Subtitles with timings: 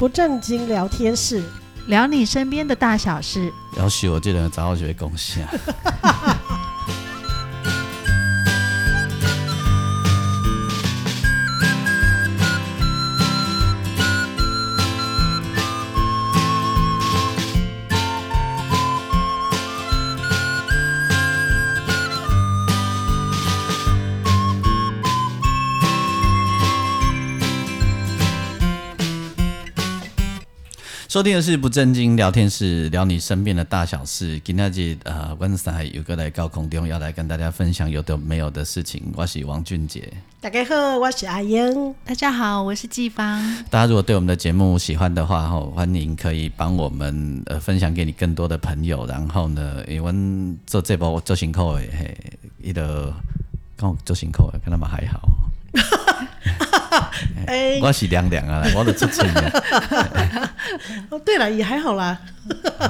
[0.00, 1.42] 不正经聊天室，
[1.88, 3.52] 聊你身边的大小事。
[3.76, 5.46] 要许我这人早我就会贡献。
[31.20, 34.40] 收听的是不正经聊天室，聊你身边的大小事。
[34.42, 39.12] 今天日呃，温莎有个来高空中要来跟大家分享有的没有的事情。
[39.14, 40.10] 我是王俊杰，
[40.40, 43.38] 大家好，我是阿英，大家好，我是季芳。
[43.68, 49.04] 大家如果对我们的节目喜欢的话，吼，欢迎可以帮我们呃分享给你更多的朋友。
[49.04, 52.16] 然后呢，因为做这波做辛苦诶，嘿，
[52.62, 53.14] 伊个
[53.76, 55.20] 讲做辛苦诶，跟他们还好。
[57.46, 60.50] 欸、我是凉凉啊，我都出嘴了。
[61.10, 62.18] 哦，对了，也还好啦，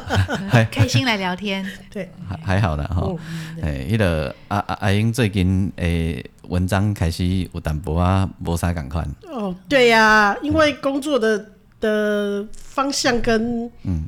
[0.70, 1.64] 开心来聊天。
[1.92, 3.14] 对，还还好啦哈。
[3.62, 9.08] 哎、嗯，那个阿阿阿英最近诶文章开始有淡薄啊，无啥共款。
[9.28, 11.46] 哦，对呀、啊，因为工作的
[11.80, 14.06] 的方向跟嗯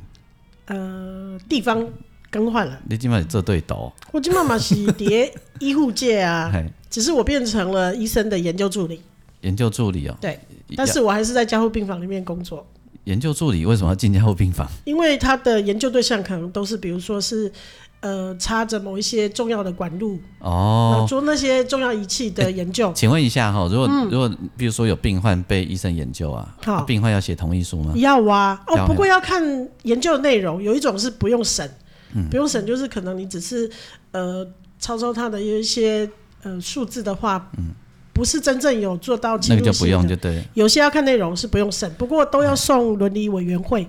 [0.67, 1.85] 呃地方
[2.29, 2.79] 更换了。
[2.87, 3.91] 你今晚做对头？
[4.11, 6.51] 我今晚嘛是伫医护界啊，
[6.89, 9.01] 只是我变成了医生的研究助理。
[9.43, 10.37] 研究助理哦，对，
[10.75, 12.65] 但是我还是在加护病房里面工作。
[13.05, 14.65] 研究助理为什么要进加护病房？
[14.85, 17.51] 因为他的研究对象可能都是，比如说是，
[17.99, 22.87] 呃，插着某一些重要的管路哦，做那些重要仪器的研究。
[22.87, 27.93] 欸、请问一下哈，如果、嗯、如果比如说有病患被医生研究啊，好，病患要写同意书吗？
[27.97, 29.43] 要啊，哦，不过要看
[29.81, 31.69] 研究的内容，有一种是不用审，
[32.15, 33.69] 嗯、不用审就是可能你只是
[34.11, 34.47] 呃
[34.79, 36.09] 抄抄他的有一些
[36.43, 37.71] 呃数字的话，嗯。
[38.13, 40.41] 不是真正有做到那个就不用就对。
[40.53, 43.87] 有些要看内容是不用审，不过都要送伦理委员会。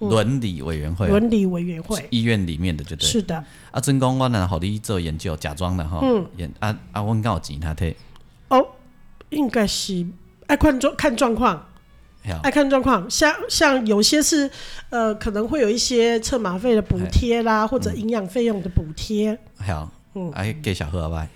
[0.00, 3.06] 伦理委员会，伦理委员会，医院里面的就对。
[3.06, 3.44] 是的。
[3.70, 6.00] 啊，真公我呢，好的做研究，假装的哈。
[6.02, 6.26] 嗯。
[6.36, 7.96] 研啊啊，我刚好钱他退。
[8.48, 8.66] 哦，
[9.30, 10.04] 应该是
[10.48, 11.68] 爱看状看状况，
[12.42, 13.08] 爱看状况。
[13.08, 14.50] 像像有些是
[14.90, 19.38] 呃，可能会有一些车马费的补贴啦，或者营养费用的补贴。
[19.58, 21.28] 好，嗯，哎，给小贺拜。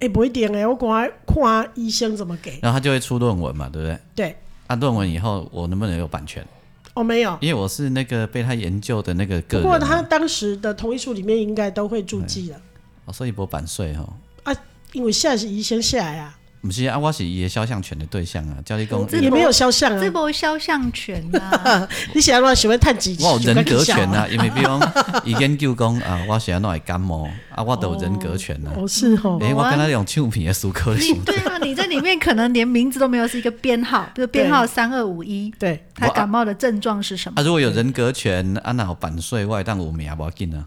[0.00, 3.98] 哎、欸，不一定哎，我赶快看医生怎么给，然后他就会出论文嘛，对不对？
[4.14, 4.36] 对。
[4.68, 6.46] 啊，论文以后我能不能有版权？
[6.94, 9.62] 哦，没有，因为我是那个被他研究的那个个人。
[9.62, 12.60] 不过他当时的同意书里面应该都会注记了。
[13.06, 14.08] 哦，所以不版税哈。
[14.44, 14.54] 啊，
[14.92, 16.37] 因为现在是医生下来啊。
[16.60, 23.16] 不是啊，我是伊的肖像权的对象啊，叫你讲也没有肖像啊，这波肖像权啊， 你想要乱喜欢探几？
[23.22, 24.80] 我有人格权啊，因为比方
[25.24, 28.72] 伊 研究讲啊，我想要弄感冒啊，我都有人格权啊。
[28.76, 29.38] 哦，是哦。
[29.40, 35.52] 哎，我跟他用臭皮的苏克你对啊，你在里面可能连名字都没有，是一个编号，比如编号三二五一。
[35.58, 35.84] 对。
[35.94, 37.40] 他感冒的症状是什么？
[37.40, 40.66] 啊，如果有人格权，啊，那有版税，我当有名不要紧啊。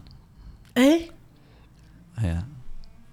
[0.74, 1.00] 哎，
[2.16, 2.44] 哎呀，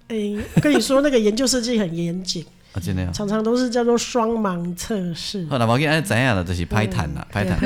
[0.08, 0.16] 哎，
[0.54, 2.44] 我跟你说，那个研究设计很严谨。
[2.72, 5.44] 啊，真的常常都是叫做双盲测试。
[5.50, 7.58] 好啦，我跟你怎样了，就是拍谈啦，拍谈，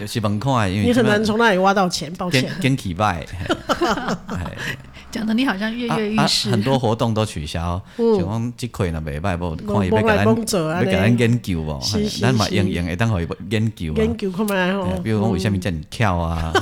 [0.00, 2.50] 就是门看，因为你很难从那里挖到钱，抱歉。
[2.62, 3.26] 跟起拜，
[5.10, 6.50] 讲的你好像跃跃欲试。
[6.50, 11.80] 很多活动都取消，像讲这块呢没办法，看伊要给咱要给咱研究哦，
[12.20, 13.92] 咱嘛用用会当可以研究。
[13.94, 16.52] 研究看卖吼，比如讲为什么这么巧啊？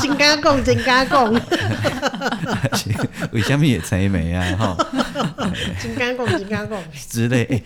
[0.00, 1.32] 真敢讲，真敢讲。
[3.32, 4.44] 为什么也猜没啊？
[4.56, 4.76] 哈，
[5.80, 6.78] 真敢讲，真敢讲。
[7.08, 7.62] 之类、欸，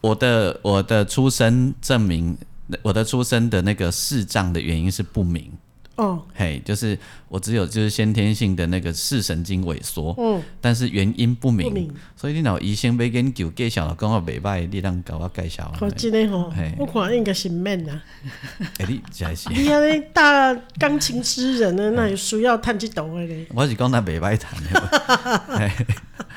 [0.00, 2.36] 我的我的出生证明，
[2.82, 5.50] 我的出生的那个视障的原因是不明。
[5.96, 6.98] 哦，嘿，就是
[7.30, 15.72] 我只有就是先天性的那个视神经萎缩，嗯，但是原因不明，不明，所以你老医生要研究介绍了，讲我袂歹，你让搞我介绍。
[15.78, 18.02] 好，真的吼，我看应该是免啦。
[18.78, 23.46] 哎， 你真是，你安尼大钢琴诗人呢，那有需要趁这道的咧？
[23.54, 25.70] 我是讲他袂歹趁的。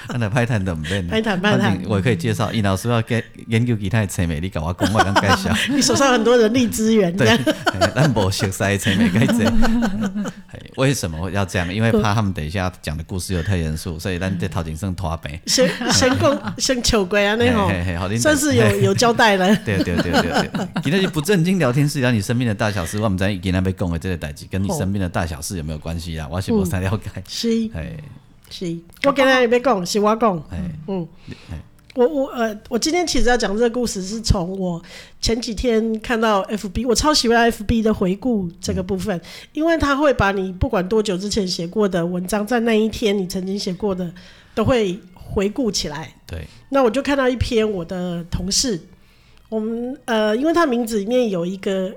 [0.09, 2.51] 那来拍谈都唔免，拍谈拍谈，我可以介绍。
[2.51, 5.55] 尹老师要给研究其他的车美，你搞我讲，我当介绍。
[5.69, 7.27] 你手上很多人力资源，对，
[7.95, 9.49] 咱无熟悉车美该这。
[10.83, 11.73] 为什么要这样？
[11.73, 15.39] 因为怕他们等一下讲的故事又太严肃，所以咱在头前先拖白。
[15.45, 17.69] 先先讲先求归啊，那吼，
[18.17, 19.55] 算是有有交代了。
[19.65, 22.99] 对对对对对，今天就不正经聊天室，聊你身边的大小事。
[22.99, 26.27] 我们在今天被讲的这个代志，跟你身边的大小事有没有关系啊？
[26.29, 27.23] 我是无啥了解。
[27.27, 27.69] 是，
[28.49, 30.43] 是，我跟他也没讲，是我讲。
[30.87, 31.07] 嗯，
[31.95, 34.81] 我我呃，我今天其实要讲这个故事，是从我
[35.21, 39.19] 前几天看到 FB，我超喜欢 FB 的回顾这个部分，
[39.53, 44.11] 因为他会把你不管多久之前写过的文章，在那一天你曾经写过的，
[44.55, 46.11] 都会回顾起来。
[46.25, 48.79] 对，那我就看到一篇我的同事，
[49.49, 51.93] 我们呃，因为他名字里面有一个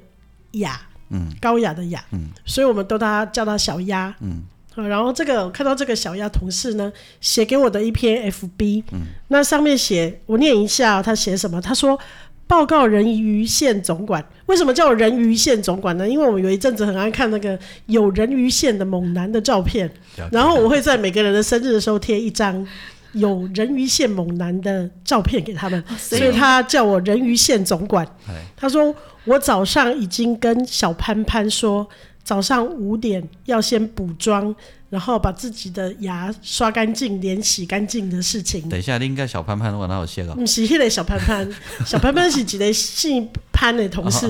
[0.52, 0.78] 雅，
[1.08, 4.44] 嗯，高雅的雅，嗯，所以我们都他叫他小鸭，嗯。
[4.84, 11.60] 然后这个我看到这个小亚同事呢，写给我的一篇 FB，嗯，那上面写我念一下，他写什么？
[11.60, 11.98] 他说
[12.46, 16.06] ：“报告人鱼线总管，为什么叫人鱼线总管呢？
[16.06, 19.90] 因为我们有一阵子很爱看那个有人鱼线的猛男的照片，
[20.30, 22.66] 然后我会在每个人的生日的时候贴一张
[23.12, 28.06] 有人鱼线猛男的照片给他们，所以他叫我人鱼线总管。
[28.54, 28.94] 他说
[29.24, 31.88] 我早上已经跟小潘潘说。”
[32.26, 34.52] 早上五点要先补妆，
[34.90, 38.68] 然后把自己的牙刷干净、脸洗干净的事情。
[38.68, 40.34] 等一下，你应该小潘潘我哪有谢了？
[40.34, 41.48] 不是那个小潘潘，
[41.86, 44.28] 小潘潘是几个姓潘的同事，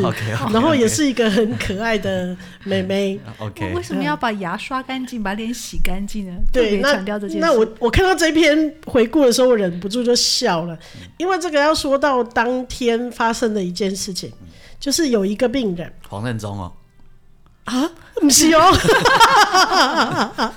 [0.53, 3.19] 然后也是一个很可爱的妹妹。
[3.39, 6.35] OK，为什么要把牙刷干净、把脸洗干净呢？
[6.53, 7.41] 对，那强调这件事。
[7.41, 10.79] 那我我看到这篇回顾的时候，我忍不住就笑了，
[11.17, 14.31] 因为这个要说到当天发生的一件事情，
[14.79, 16.71] 就是有一个病人黄任中哦。
[17.67, 17.91] 啊，
[18.21, 18.73] 不是哦，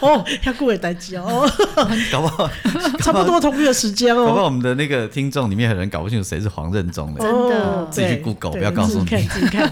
[0.00, 1.48] 哦，要过会代志哦，
[2.10, 2.48] 搞不好
[3.02, 4.26] 差不多同一个时间哦。
[4.26, 9.04] 搞不好我们的那个听众里面有人搞不清楚谁是黄任中的，真的，自己去 Google，不要告诉你。
[9.04, 9.70] 看，自己看。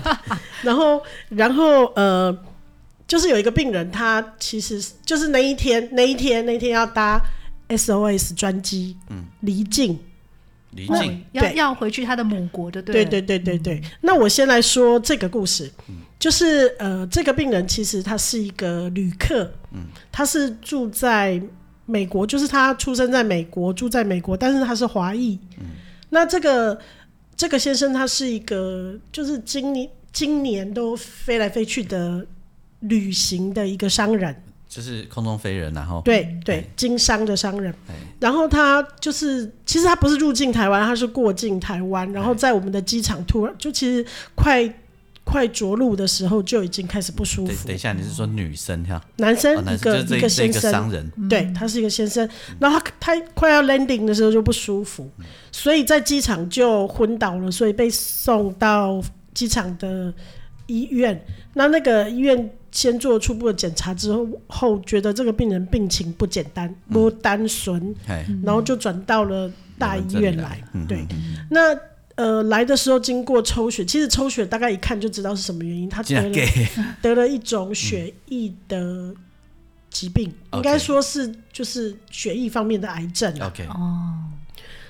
[0.63, 2.37] 然后，然后，呃，
[3.07, 7.21] 就是有一个病人，他其实就是那一天，那一天，那一天要搭
[7.69, 9.99] SOS 专机，嗯，离境。
[10.77, 13.83] 离境、嗯、要要回去他的母国的，对对对对对。
[14.03, 21.41] 那我先来说这个故事，嗯、就是呃，这个病人其实他是一个旅客，嗯，他是住在
[21.87, 25.67] 美国，就是他出生在美国，住在美国，但是他是华裔，嗯。
[26.11, 26.79] 那这个
[27.37, 32.25] 这个先生他是一个，就是今年今年都飞来飞去的
[32.81, 34.43] 旅行的一个商人。
[34.77, 37.75] 就是空中飞人，然后对对，经商的商人，
[38.21, 44.71] 然后他就是其实他不是入境台湾，他是过境台湾，然后在我们的机场突然就其实快
[45.25, 47.67] 快着陆的时候就已经开始不舒服。
[47.67, 49.03] 等一下，你是说女生哈？
[49.17, 55.11] 男生一个一个先生，商人，对，他是一个先生，然后他他快要 landing 的时候就不舒服，
[55.51, 59.03] 所以在机场就昏倒了，所以被送到
[59.33, 60.13] 机场的
[60.67, 61.25] 医院。
[61.55, 62.51] 那那个医院。
[62.77, 67.97] 先做初步的检查之后，后觉得这个病人病情不简单，不单纯，
[68.45, 70.63] 然后就转到了大医院来。
[70.87, 71.03] 对，
[71.51, 71.75] 那
[72.17, 76.31] 呃来的时候经过抽血，其实抽血大概一看就知道是什么原因，他得了
[77.01, 79.15] 得了一种血液的
[79.89, 83.33] 疾病，应该说是就是血液方面的癌症。
[83.41, 84.19] OK，哦，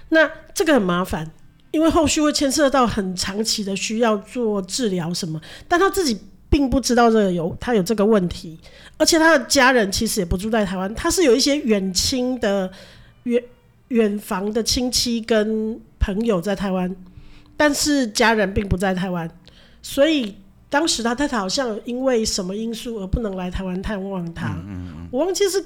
[0.08, 1.30] 那这个很麻烦，
[1.70, 6.18] 因为后续会牵涉到很长期的需要做治疗什么，但他自己。
[6.56, 8.58] 并不知道这个有他有这个问题，
[8.96, 12.72] 而且他的家人其实也不住在台湾，他是有一些远亲的
[13.24, 13.42] 远
[13.88, 16.96] 远房的亲戚跟朋友在台湾，
[17.58, 19.30] 但是家人并不在台湾，
[19.82, 20.34] 所以
[20.70, 24.54] 当时他太太好像因为什么因素而不能来台湾探望他。
[24.54, 25.62] 嗯嗯嗯，我忘记是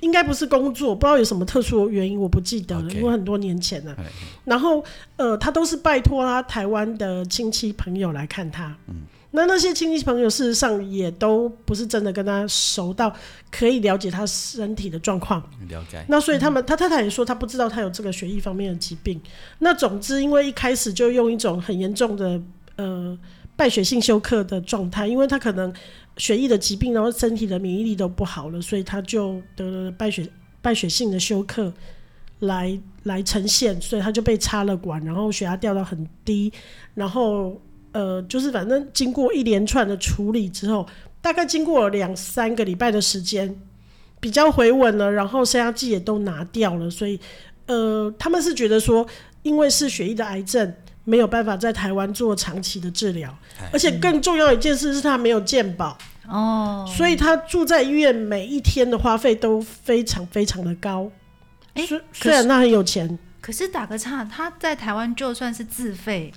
[0.00, 3.96] 应该不是工作，不知道有什么特殊的原因，我不记得了.因为很多年前了。
[4.44, 4.84] 然后
[5.14, 8.76] 呃，他都是拜托他台湾的亲戚朋友来看他。
[8.88, 13.14] 嗯那那些亲戚朋友事实上也都不是真的跟他熟到
[13.48, 15.40] 可以了解他身体的状况。
[15.68, 16.04] 了解。
[16.08, 19.20] 那所以他们，他太太也说他不知道他有这个血液方面的疾病。
[19.60, 22.40] 那总之，因为一开始就用一种很严重的
[22.74, 23.16] 呃
[23.54, 25.72] 败血性休克的状态，因为他可能
[26.16, 30.28] 血液的疾病，然后身体的免疫力都不好了，所以他就得了败血
[30.60, 31.72] 败血性的休克
[32.40, 36.52] 来来呈现，所以他就被插了管，然后血压掉到很低，
[36.94, 37.60] 然后。
[37.92, 40.86] 呃，就是反正经过一连串的处理之后，
[41.20, 43.54] 大概经过了两三个礼拜的时间，
[44.20, 47.18] 比较回稳了，然后升压剂也都拿掉了，所以
[47.66, 49.06] 呃，他们是觉得说，
[49.42, 53.36] 因为是血液的癌症，没有办法在台湾做长期的治疗，
[53.72, 61.10] 而且更重要一件事是他没有健保哦，所以他住在医院每一天的花费都非常非常的高。
[61.74, 66.32] 哎、欸，虽然他很有钱，可是打个岔，他在台湾就算是自费。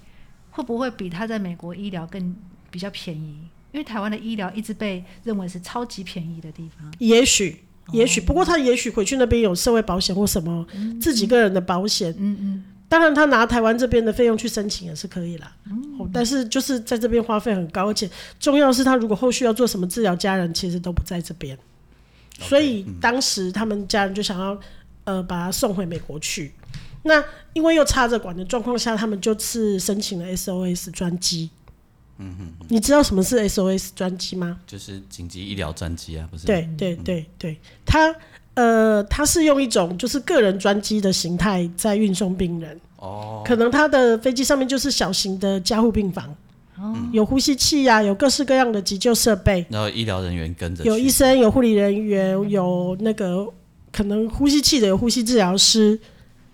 [0.54, 2.36] 会不会比他在美国医疗更
[2.70, 3.40] 比较便宜？
[3.72, 6.94] 因为台湾的医疗一直被认为是超级便宜的地方。
[7.00, 10.64] 也许，也许，不过他也许回去那边有社会保险或什么
[11.02, 12.14] 自己个人的保险。
[12.20, 12.64] 嗯嗯。
[12.88, 15.52] 当然，他拿台湾这边的费用去申请也是可以啦。
[15.66, 16.08] 嗯。
[16.14, 18.08] 但是就是在这边花费很高，而且
[18.40, 21.58] 重要的是他如果后续要做什么治疗，家人其实都不在这边。
[22.38, 24.60] 所以当时他们家人就想要
[25.06, 26.52] 呃把他送回美国去。
[27.04, 31.50] 那因为又插着管的状况下，他们就是申请了 SOS 专机。
[32.18, 34.60] 嗯哼，你知道什么是 SOS 专机吗？
[34.68, 36.46] 就是紧急医疗专机啊，不是？
[36.46, 38.16] 对对对对，它
[38.54, 42.80] 呃，它是用一种就是个人专机的形态在运送病人。
[42.98, 46.34] 哦，可能他的飞机上面就是小型的加护病房，
[46.78, 53.46] 哦，有呼吸器呀、啊，有各式各样的急救设备，然后医疗人员跟着，有医生，有护理人员，有那个
[53.92, 56.00] 可能呼吸器的，有呼吸治疗师，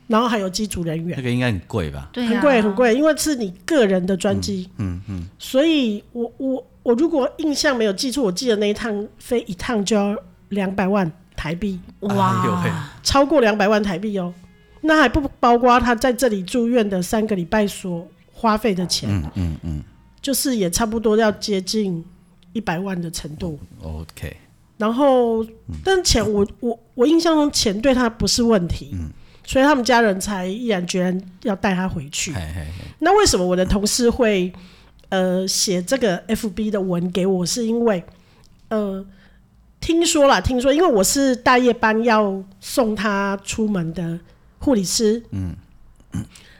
[0.09, 1.15] 然后还有机组人员。
[1.15, 2.09] 那个应该很贵吧？
[2.11, 4.69] 对、啊，很贵很贵，因为是你个人的专机。
[4.77, 5.29] 嗯嗯，嗯。
[5.39, 10.13] 所以我我我如果印象没有记错，我记得那一趟飞一趟就要
[10.49, 14.33] 两百万台币，哇，啊、超过两百万台币哦。
[14.81, 19.83] 那还不包括他在这里住院的三个礼拜所花费的钱，嗯嗯嗯，
[20.21, 22.03] 就是也差不多要接近
[22.53, 23.59] 一百万的程度。
[23.83, 24.37] OK，
[24.77, 25.45] 然后
[25.83, 29.09] 但钱我我我印象中钱对他不是问题，嗯，
[29.49, 32.31] 所以他们家人才毅然决然要带他回去。
[32.31, 32.67] 嘿嘿嘿。
[32.99, 34.53] 那为什么我的同事会
[35.09, 37.43] 呃写这个 FB 的文给我？
[37.43, 38.03] 是因为
[38.67, 39.03] 呃
[39.81, 44.19] 听说啦，听说因为我是大夜班要送他出门的。
[44.61, 45.55] 护理师，嗯，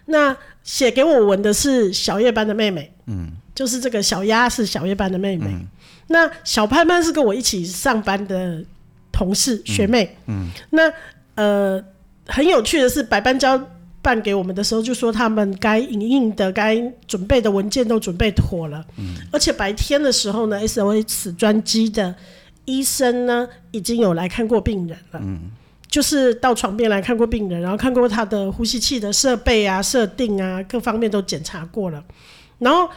[0.05, 5.67] 那写给我文的是小夜班的妹妹，嗯，就是这个小丫是小夜班的妹妹，嗯、
[6.07, 8.63] 那小潘潘是跟我一起上班的
[9.11, 10.89] 同事、嗯、学妹，嗯，那
[11.35, 11.83] 呃
[12.29, 13.61] 很有趣的是，百般交
[14.01, 22.15] 办给我们的时候，就说他们该影印的、该准备的文件都准备妥了，嗯，而且白天的时候呢，SOS 专机的
[22.65, 25.51] 医生呢已经有来看过病人了，嗯。
[25.89, 32.03] 就是到床边来看过病人，然后看过他的呼吸器的设备啊、设定啊，各方面都检查过了。
[32.59, 32.87] 然后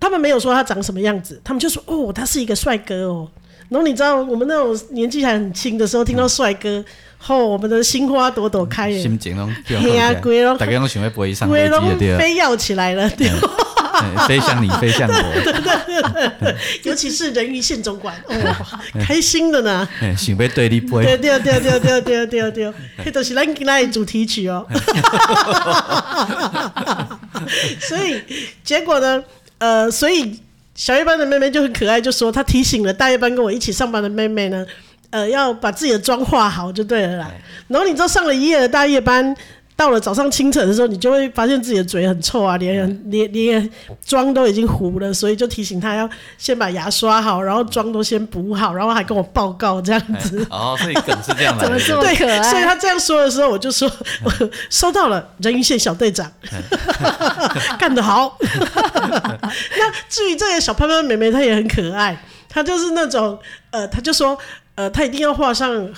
[0.00, 3.30] 他们没有说他长什么样子，他们就说：“哦，他是一个帅哥哦。”
[3.70, 6.84] 然后你知道我们那种年纪还很轻的时候，听到帅哥
[7.24, 10.12] 后，我们的心花朵朵开，心情拢对啊，
[10.58, 13.28] 大家都想要飞上飞机的，飞要起来了，对。
[14.26, 15.14] 飞向你，飞向我。
[15.44, 18.34] 对对对对，尤其是人鱼线总管，哦，
[19.06, 19.88] 开心的呢。
[20.18, 21.02] 想被对立飞。
[21.02, 22.72] 对对对对对对对对，
[23.04, 24.66] 这都是咱今天的主题曲哦。
[27.80, 28.20] 所以
[28.64, 29.22] 结果呢，
[29.58, 30.40] 呃，所以
[30.74, 34.66] 小夜班的妹妹就很可爱，就说她提醒了大夜班跟我一起上班的妹妹呢，
[35.14, 37.30] 呃，要把自己的妆化好就对了啦。
[37.68, 39.34] 然后你知道上了一夜的大夜班。
[39.76, 43.70] 到了早上清晨的时候，你就会发现自己的嘴很臭啊，连连连
[44.06, 50.46] 妆都已经糊了，所以就提醒他要先把牙刷好，然后妆都先补好，然后还跟我报告这样子。
[50.48, 51.64] 哦，所以梗是这样的。
[51.66, 52.40] 怎么这么可爱？
[52.44, 53.90] 所以他这样说的时候，我就说
[54.22, 54.30] 我
[54.70, 56.30] 收到了，人鱼线小队长，
[57.76, 58.38] 干得好。
[58.40, 62.16] 那至于这个小潘潘妹妹，她也很可爱，
[62.48, 63.36] 她就是那种
[63.72, 64.38] 呃，她就说
[64.74, 65.92] 呃，他一定要画上。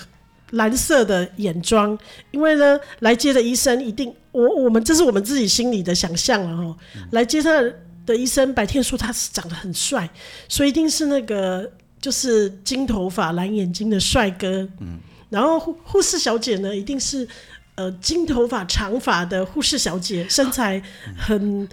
[0.52, 1.98] 蓝色的眼妆，
[2.30, 6.78] 因为呢，来接的医生一定，我我们这是我们自己心里的想象了哈。
[6.94, 7.60] 嗯、来接他
[8.06, 10.08] 的医生白天说他是长得很帅，
[10.48, 11.68] 所以一定是那个
[12.00, 14.66] 就是金头发、蓝眼睛的帅哥。
[14.78, 17.26] 嗯，然后护护士小姐呢，一定是
[17.74, 20.80] 呃金头发、长发的护士小姐，身材
[21.18, 21.68] 很。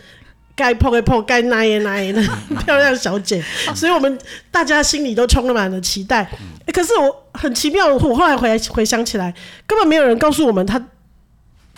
[0.53, 2.21] 嗯该碰一碰，该拿一拿的
[2.63, 3.43] 漂亮小姐，
[3.73, 4.19] 所以我们
[4.51, 6.23] 大家心里都充满了期待。
[6.67, 9.33] 欸，可是我很奇妙，我后来回回想起来，
[9.65, 10.79] 根本没有人告诉我们他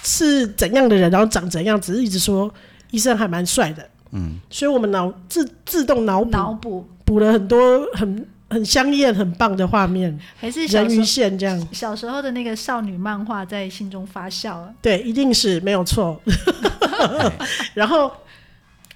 [0.04, 2.54] 是怎样的人，然后长怎样，只是一直说
[2.92, 3.90] 医生还蛮帅的。
[4.12, 11.68] 嗯，所以我们脑自自动脑补脑补补了很多很很香艳、很棒的画面，还是人鱼线这样。
[11.72, 14.74] 小时候的那个少女漫画在心中发酵了。
[14.82, 16.22] 对，一定是没有错。
[17.74, 18.12] 然后。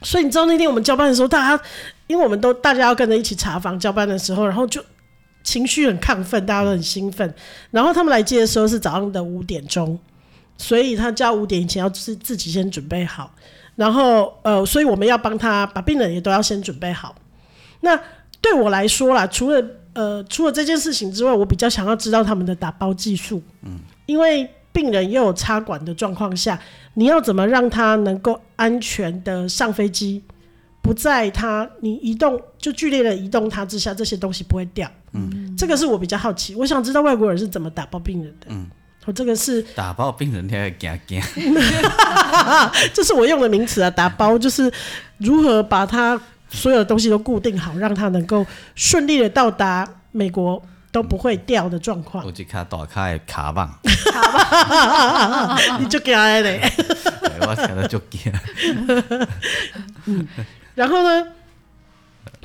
[0.01, 1.63] 所以你知道那天我们交班的时候，大家
[2.07, 4.83] 因为我们都大家要跟着一起查房交班的时候，然后就
[5.43, 7.33] 情绪很亢奋，大家都很兴奋。
[7.71, 9.99] 然后他们来接的时候是早上的五点钟，
[10.57, 13.33] 所以他叫五点以前要自自己先准备好。
[13.75, 17.15] 然后呃，所以我们要帮他把病人也都要先准备好。
[17.81, 17.99] 那
[18.41, 19.63] 对我来说啦，除了
[19.93, 24.49] 呃除了这件事情之外，我比较想要知道他们的打包技术，嗯，因为。
[24.79, 26.57] 病人又有插管的状况下，
[26.93, 30.23] 你要怎么让他能够安全的上飞机？
[30.81, 34.89] 不在他你移动就剧烈的移动它之下，这些东西不会掉。
[35.11, 38.47] 嗯，这个是我比较好奇，我想知道外国人是怎么打包病人的。
[38.47, 38.65] 嗯，
[39.03, 41.21] 我这个是打包病人，他会惊惊。
[42.95, 44.71] 这是我用的名词啊，打包就是
[45.17, 46.19] 如何把他
[46.49, 48.45] 所有的东西都固定好，让他能够
[48.75, 50.63] 顺利的到达美国。
[50.91, 52.25] 都不会掉的状况。
[52.25, 56.61] 我就看大卡的卡棒，卡棒，你就给他嘞。
[57.41, 58.31] 我听到就惊。
[60.05, 60.27] 嗯，
[60.75, 61.27] 然后呢？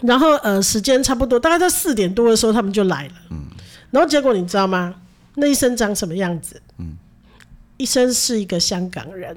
[0.03, 3.13] 然后呃，时间差不多，大概在四点多的时候，他们就来了。
[3.31, 3.45] 嗯。
[3.91, 4.95] 然后结果你知道吗？
[5.37, 6.61] 那医生长什么样子？
[6.79, 6.97] 嗯。
[7.77, 9.37] 医生是一个香港人。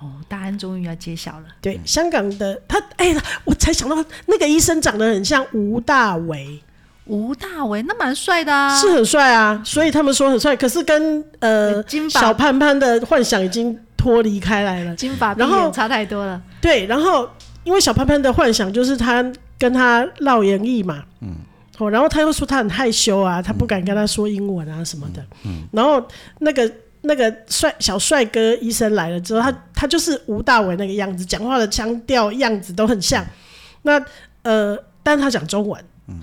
[0.00, 1.46] 哦，答案终于要揭晓了。
[1.60, 6.62] 对，香港的他，哎，我才想到那个医生长得很像吴大维。
[7.06, 10.56] 吴大维那蛮帅的啊，是很帅啊，所以他们说很帅。
[10.56, 16.40] 可是跟呃金小潘潘的幻想已经脱离开来了，金发然后差太多了。
[16.60, 17.28] 对，然后
[17.64, 19.24] 因为小潘潘的幻想就是他
[19.58, 21.34] 跟他烙演义嘛，嗯，
[21.78, 26.00] 哦，然后他又说他很害羞啊，他不敢跟他说英文啊什么的，嗯，然后
[26.38, 33.26] 那个那个帅小帅哥医生来了之后，他他就是吴大维那个样子，讲话的腔调样子都很像，
[33.82, 34.00] 那
[34.42, 36.20] 呃，但是他讲中文，嗯。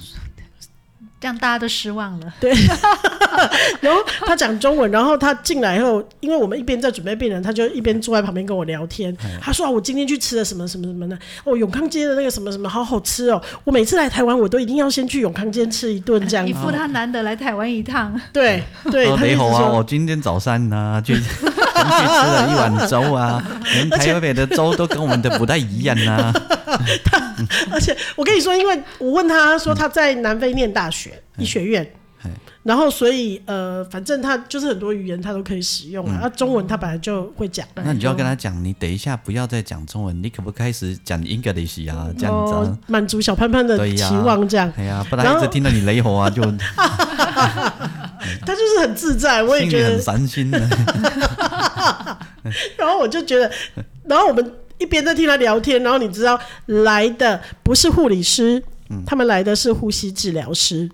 [1.22, 2.34] 这样大家都失望了。
[2.40, 2.52] 对，
[3.82, 9.16] 然后他讲中文，然后他进来以后，因为我们一边在准备病人，他就一边坐在旁边跟我聊天。
[9.42, 13.42] 他说：“啊，我今天去吃了什么什么什么的，哦，永康街的那个什么什么好好吃哦。
[13.64, 18.20] 我每次来台湾，我都一定要先去永康街吃一顿这样。”一副他难得来台湾一趟。
[18.32, 21.02] 对对，你好啊，我今天早上呢
[21.84, 23.44] 去去吃了一碗粥啊，
[23.74, 26.34] 连台北的粥都跟我们的不太一样啊。
[27.72, 31.22] 而且我跟你说，因为我问他说他在南非念大学。
[31.40, 31.90] 医学院，
[32.64, 36.20] 然后所以呃，反正他就是很多语言他都可以使用啊。
[36.24, 42.10] 嗯、中文他本来就会讲，那你就要跟他讲，你等一下不要再讲中文，你可不可以开始讲 English 啊？
[42.18, 44.70] 这样子、啊，满、哦、足小潘潘的期望，这样。
[44.78, 46.42] 哎呀、啊，不然一直听到你雷吼啊，就
[48.46, 50.60] 他就是很自在，我也觉得很伤心的。
[52.78, 53.52] 然后我就觉得，
[54.06, 58.64] 然后我们一边在听他聊天，然后你知道来的不是护理师。
[59.06, 60.90] 他们来的是呼吸治疗师，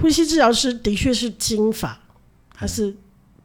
[0.00, 1.96] 呼吸治疗师的确是金发，
[2.52, 2.92] 他是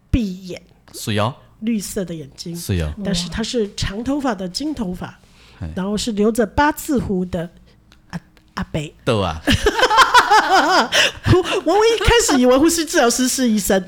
[0.10, 0.60] 闭眼，
[0.94, 5.20] 是哟，绿色的眼睛，是哟，但是他是长头发的金头发，
[5.76, 7.48] 然后是留着八字胡的
[8.10, 8.20] 阿
[8.56, 9.40] 阿伯，对啊，
[11.32, 13.80] 我我一开始以为呼吸治疗师是医生，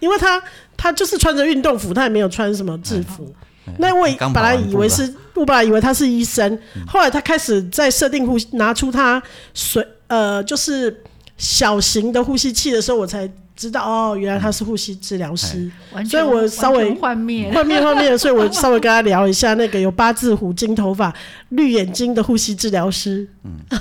[0.00, 0.38] 因为他
[0.76, 3.32] 他就是穿着运动服，他也没有穿什么制服。
[3.78, 6.56] 那我本来以为是，我本来以为他是医生，
[6.86, 9.20] 后来他开始在设定呼吸，拿出他
[9.54, 11.02] 水呃，就是
[11.36, 15.68] 小型的呼吸器的时候，我才知道哦，原来他是呼吸治疗师，
[16.08, 17.50] 所以我稍微幻灭。
[17.52, 21.12] 幻灭幻灭，所以我稍微跟他聊一下那个有八字胡、金头发、
[21.48, 23.28] 绿眼睛的呼吸治疗师。
[23.42, 23.58] 嗯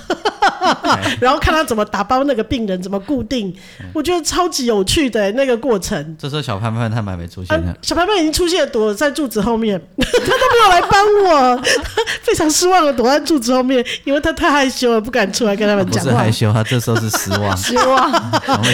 [1.19, 3.53] 然后看他怎么打包那个病人，怎么固定，
[3.93, 6.15] 我觉得超级有趣的那个过程。
[6.19, 11.61] 这时候小潘潘他们还没出现，啊，小潘潘已经出现，躲在柱子后面， 他都没有来帮我，
[12.23, 16.11] 非常失望的躲在柱子后面，因为他太害羞了，不敢出来跟他们讲话。
[16.11, 18.11] 不是害羞，他这时候是失望，失望，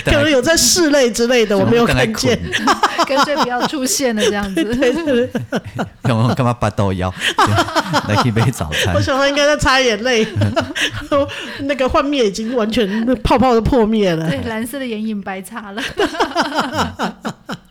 [0.06, 2.39] 可能有在拭泪之类的，我没有看见，
[3.08, 4.63] 干脆不要出现了这样子。
[4.63, 5.30] 对对对，
[6.04, 7.13] 干嘛干嘛拔刀腰？
[8.08, 8.94] 来一杯早餐？
[8.96, 10.26] 我想他应该在擦眼泪，
[11.71, 11.91] 那个。
[11.91, 15.81] 幻灭已经完全泡泡都破灭了，对，蓝色的眼影白擦了。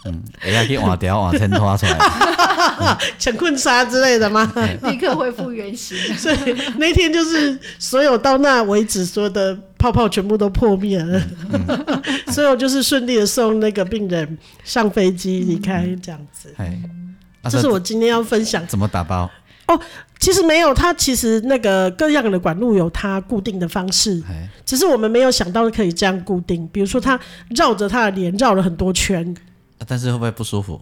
[0.05, 1.99] 嗯，哎呀，可以换掉换成拖出来，
[3.19, 4.53] 抢困沙之类的吗？
[4.83, 5.97] 立刻恢复原形。
[6.19, 6.37] 所以
[6.77, 11.23] 那天就是所有到那为止，所有的泡泡全部都破灭了。
[11.53, 16.55] 嗯、所以我就是顺利的送那个病人上飞机离开，这样子。
[16.59, 19.31] 嗯、这是我今天要分享怎么打包。
[19.71, 19.81] 哦，
[20.19, 24.23] 其实没有，它其实那个各样的管路有它固定的方式，
[24.67, 26.69] 只是我们没有想到可以这样固定。
[26.73, 27.19] 比如说，它
[27.51, 29.35] 绕着它的脸绕了很多圈，
[29.87, 30.81] 但是会不会不舒服？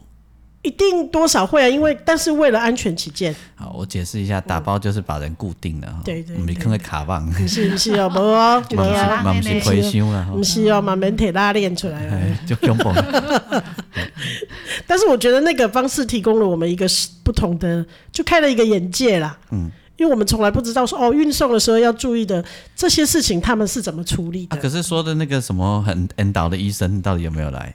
[0.62, 12.90] 一定多少会啊，因为但是为了安全起见，好，我解释一下，打包就是把人固定了，对对，没可能卡棒，不是不是哦，不哦， 不是不是亏胸了，不是哦，把门铁拉链出来， 就恐怖。
[14.86, 16.86] 但是我觉得那个方式提供了我们一个
[17.22, 22.44] 不同的，就开了一个眼界啦，嗯，因为我们从来不知道说哦，运送的时候要注意的
[22.76, 24.56] 这些事情，他们是怎么处理的。
[24.56, 27.74] 可是说的那个什么很引导的医生到底有没有来？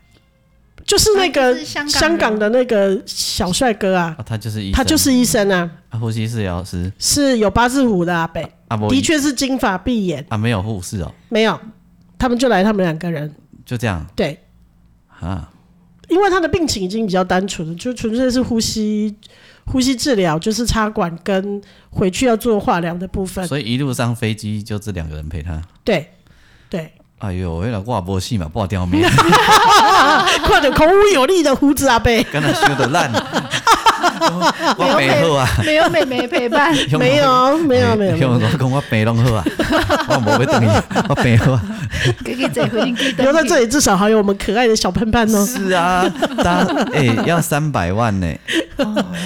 [0.86, 6.91] 就是那个香港的那个小帅哥啊，他就是医他就是医生啊，呼吸治疗师。
[6.99, 8.45] 是有八字胡的阿北，
[8.89, 10.26] 的确是金发碧眼。
[10.28, 11.58] 啊，没有护士哦，没有，
[12.19, 13.34] 他们就来他们两个人，
[13.65, 14.38] 就这样，对，
[15.21, 15.49] 啊，
[16.10, 19.16] 因为他的病情已经比较单纯了，就纯粹是呼吸
[19.66, 26.12] 呼吸治疗，就是插管跟回去要做化疗的部分，所以一路上飞机就这两个人陪他，对，
[26.70, 26.92] 对。
[27.20, 29.10] 哎呦，为了挂波戏嘛，挂掉面，
[30.46, 33.10] 挂着孔武有力的胡子阿伯， 跟他修的烂，
[34.78, 39.44] 没有陪啊，没有妹妹陪伴，没有没有没有，听我讲我病拢好啊，
[40.10, 40.68] 我无要等你，
[41.10, 41.62] 我病好啊，
[43.18, 45.46] 留在这里至少还有我们可爱的小潘潘哦。
[45.46, 46.06] 是啊，
[46.44, 46.58] 当
[46.94, 48.28] 哎要三百万呢，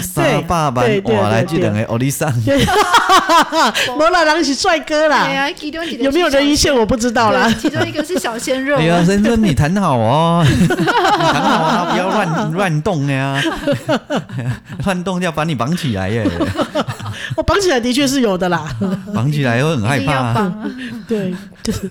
[0.01, 2.31] 三百万哇来这两个欧丽桑，
[3.97, 5.27] 罗老狼是帅哥啦，
[5.99, 7.51] 有没有人鱼线我不知道啦。
[7.61, 13.41] 其中一个是小鲜肉，哎呀，先生你谈好哦， 你谈好啊，不要乱乱动呀，
[14.85, 16.25] 乱动要把你绑起来耶。
[17.35, 18.69] 我 绑起来的确是有的啦，
[19.13, 20.51] 绑起来会很害怕。
[21.07, 21.89] 对，就是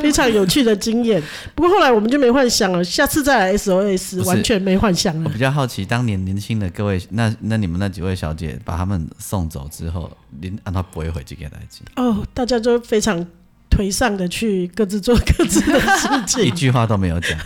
[0.00, 1.22] 非常有趣的经验。
[1.54, 5.24] 不过后来我们就没幻想了，下次再来 SOS 完全没幻想了。
[5.24, 12.02] 我比较好奇，当年年轻的各位，那那你们那几位小姐把他们送走之后，您让他不会回去给大家？
[12.02, 13.26] 哦，大家就非常
[13.72, 17.38] 颓丧的去各自做各自的事情， 一句话都没有讲，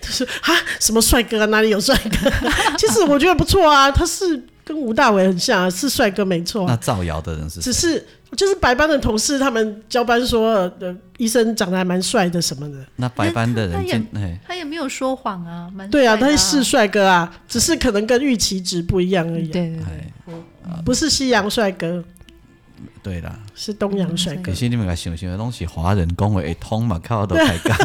[0.00, 2.30] 就是啊，什么帅哥啊，哪里有帅哥？
[2.78, 4.42] 其实我觉得不错啊，他是。
[4.64, 6.64] 跟吴大维很像，啊是帅哥没错。
[6.68, 7.60] 那造谣的人是？
[7.60, 12.76] 只是就是白班的同事，他们交班说，呃，医生长得还蛮帅的什么的。
[12.94, 19.48] 那白班的人他也他也没有说谎啊，蛮对啊，他是帅哥啊，只是可能跟预期值不一样而已。
[19.48, 19.78] 对对
[20.26, 20.34] 对，
[20.84, 22.02] 不是西洋帅哥。
[23.02, 24.42] 对啦，是东洋帅哥。
[24.44, 27.76] 可是你们来想想，东西华人讲话会通嘛，靠都开杠。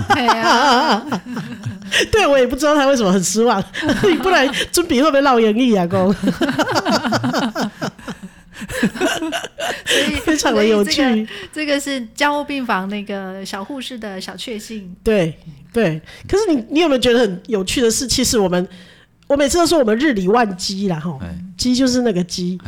[2.11, 3.63] 对，我也不知道他为什么很失望，
[4.21, 5.87] 不然准备会不会闹演绎啊？
[5.87, 6.13] 公，
[9.85, 10.95] 所以非常的有趣。
[11.01, 14.95] 这个、这个是加护病房那个小护士的小确幸。
[15.03, 15.33] 对
[15.73, 18.67] 对，可是你你有没有觉得很有趣的是，其实我们
[19.27, 21.17] 我每次都说我们日理万机啦，哈，
[21.57, 22.59] 机就是那个机。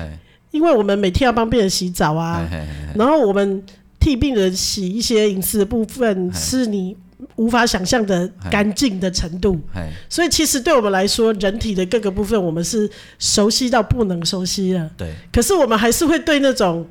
[0.51, 3.63] 因为我们每天要帮病人洗澡啊，嘿嘿嘿，然后我们
[3.99, 6.95] 替病人洗一些隐私的部分，是你
[7.35, 9.59] 无法想象的干净的程度。
[10.09, 14.89] 所以其实对我们来说，人体的各个部分我们是熟悉到不能熟悉了。
[14.97, 15.13] 对。
[15.31, 16.87] 可是我们还是会对那种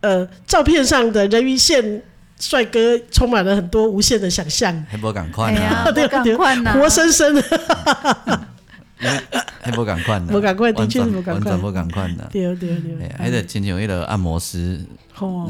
[0.00, 2.02] 呃照片上的人鱼线
[2.38, 4.86] 帅哥充满了很多无限的想象。
[4.88, 5.90] 还不赶快啊！
[5.92, 7.42] 对对对，活生生的。
[8.98, 10.28] 还不赶快呢？
[10.30, 12.26] 不赶快，的确是不赶快，不赶快呢。
[12.30, 14.80] 对对对，还得请求一个按摩师，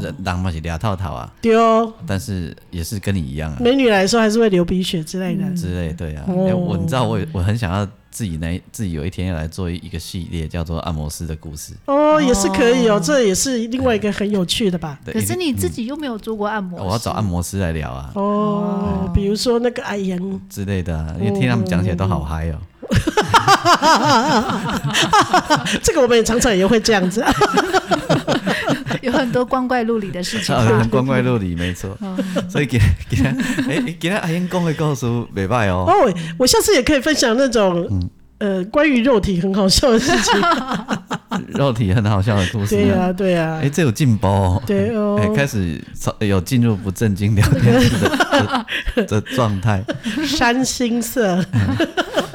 [0.01, 1.33] 人当嘛是俩套套啊。
[1.41, 3.59] 对哦，但是也是跟你一样啊。
[3.61, 5.49] 美女来说还是会流鼻血之类的。
[5.55, 11.75] 之类对啊，我你知道我我很想要自己来自己有一天要来做一个系列，叫做按摩师的故事。
[11.85, 14.99] 哦，也是可以哦，这也是另外一个很有趣的吧。
[15.05, 18.11] 可是你自己又没有做过按摩，我要找按摩师来聊啊。
[18.15, 22.59] 哦，比如说那个阿言之类的，因为听他们讲起来都好嗨哦。
[25.83, 27.25] 这个我们也常常也会这样子，
[29.03, 30.55] 有很多光怪陆离的事情。
[30.91, 31.97] 光怪陆离，没错。
[32.49, 33.25] 所以给给他，
[33.69, 35.85] 哎，给他阿英公会告诉美拜哦。
[35.89, 40.41] 哦，我下次也可以分享那种呃关于肉体很好笑的事情，
[41.55, 42.77] 肉体很好笑的故事。
[42.77, 43.59] 对呀，对呀。
[43.63, 44.63] 哎，这有进步。
[44.67, 45.19] 对哦。
[45.23, 45.83] 哎，开始
[46.21, 47.83] 有进入不正经聊天
[48.97, 49.83] 的的状态。
[50.25, 51.45] 山心色。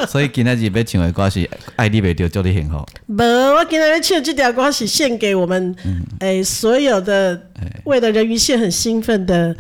[0.10, 2.86] 所以今天要唱的歌是爱你袂丢，祝你幸福。
[3.08, 5.76] 无，我今天要唱这条歌是献给我们，
[6.20, 7.50] 诶，所有的
[7.86, 9.56] 为了人鱼线很兴奋的，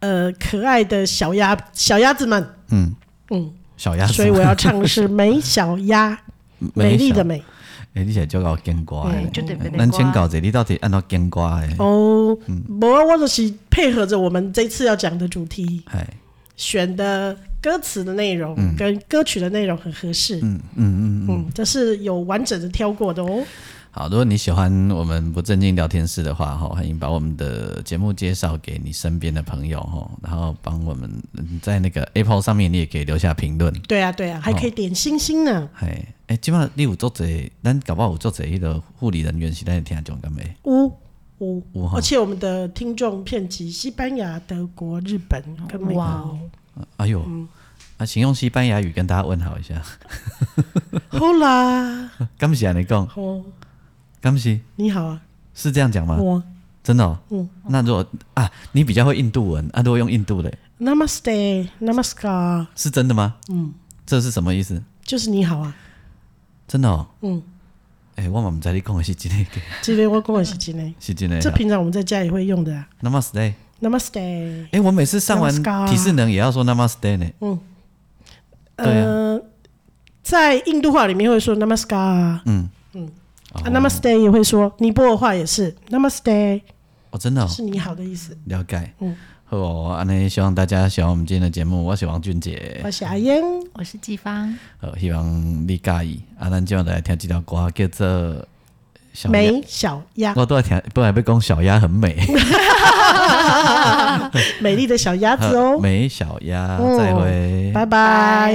[0.00, 2.46] 呃，可爱的小鸭小鸭子们。
[2.70, 2.94] 嗯
[3.30, 4.12] 嗯，小鸭子。
[4.12, 6.18] 所以我要唱的是美小鸭，
[6.74, 7.42] 美丽的美。
[7.94, 9.28] 诶，你现在就搞跟歌诶，
[9.76, 11.74] 咱请教者，你到底按怎跟歌诶？
[11.78, 15.82] 哦，无，我就是配合着我们这次要讲的主题，
[16.56, 17.36] 选的。
[17.60, 23.44] 歌词的内容跟歌曲的内容很合适，嗯嗯嗯嗯，这是有完整的挑过的哦。
[23.92, 31.10] 好，如果你喜欢我们不正经聊天室的话，哈，欢迎把我们的节目介绍给你身边的朋友，哈，然后帮我们
[31.60, 33.74] 在那个 Apple 上面，你也可以留下评论。
[33.88, 35.68] 对啊，对啊，还可以点星星呢。
[35.80, 37.24] 哎，哎，基本上你有做者，
[37.64, 40.54] 咱搞不好有做者一个护理人员是在听讲干没？
[40.62, 40.86] 呜
[41.38, 46.38] 呜呜，而且我们的听众遍及西班牙、德国、日本跟美国。
[46.96, 47.48] 哎呦，嗯、
[47.98, 49.82] 啊，请用西班牙语跟大家问好一下。
[51.08, 53.06] 好啦，感谢你讲。
[53.06, 53.20] 好，
[54.20, 54.60] 感谢。
[54.76, 55.20] 你好啊，
[55.54, 56.42] 是这样讲吗？
[56.82, 57.18] 真的、哦。
[57.30, 57.48] 嗯。
[57.68, 60.52] 那如果啊，你比较会印度文，啊，如果用印度的。
[60.78, 62.66] Namaste，Namaskar。
[62.74, 63.36] 是真的吗？
[63.48, 63.74] 嗯。
[64.06, 64.82] 这是什么意思？
[65.02, 65.76] 就是你好啊。
[66.66, 67.06] 真的、哦。
[67.20, 67.42] 嗯。
[68.16, 69.46] 哎、欸，我嘛不知道你讲的是真的。
[69.82, 70.92] 今天我讲的是真的。
[70.98, 71.40] 是真的。
[71.40, 72.88] 这平常我们在家也会用的、啊。
[73.02, 73.52] Namaste。
[73.80, 74.20] Namaste。
[74.20, 75.52] 哎、欸，我每次上完
[75.86, 77.26] 体适能也要说 Namaste 呢。
[77.40, 77.58] 嗯。
[78.76, 79.40] 呃，啊、
[80.22, 82.40] 在印度话里面会说 Namaskar。
[82.44, 83.10] 嗯嗯。
[83.52, 86.62] 啊，Namaste 也会说，尼泊尔话也是 Namaste。
[87.10, 87.48] 哦，真的、哦。
[87.48, 88.36] 是你好的意思。
[88.44, 88.92] 了解。
[89.00, 89.16] 嗯。
[89.44, 91.84] 好，安尼希望大家喜欢我们今天的节目。
[91.84, 94.56] 我是王俊杰，我是阿英，我是季芳。
[94.78, 95.26] 好，希望
[95.66, 96.22] 你介意。
[96.38, 98.46] 啊，咱今晚来听这条歌，叫做。
[99.28, 102.14] 美小鸭，我都要听，不然被讲小鸭很美，
[104.60, 105.78] 美丽的小鸭子哦。
[105.82, 108.54] 美小鸭，再会，拜拜。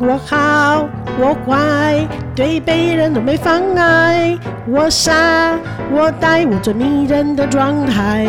[0.00, 4.38] 我好，我坏，对别人都没妨碍。
[4.68, 5.58] 我傻，
[5.90, 8.24] 我呆，我最迷人的状态。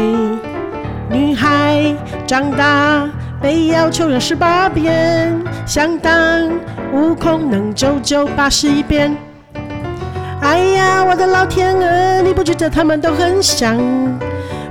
[1.12, 3.08] 女孩长大
[3.41, 5.34] 被要求了十八遍，
[5.65, 6.49] 想当
[6.93, 9.15] 悟空能九九八十一遍。
[10.41, 13.78] 哎呀，我的老天鹅，你不觉得他们都很像？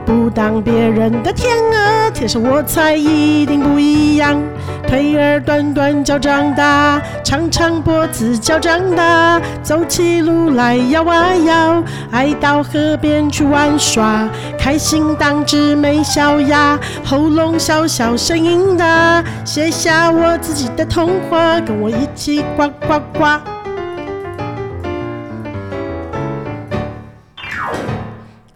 [0.09, 4.41] 不当别人的天鹅，天生我材一定不一样。
[4.87, 14.27] 腿儿短短脚长大，长长脖子脚长大，走起路来摇啊摇，爱到河边去玩耍，
[14.59, 23.41] 开心当只美小鸭，喉咙小小声音大，写下我自己的童话，跟我一起呱呱呱。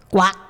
[0.09, 0.42] 呱。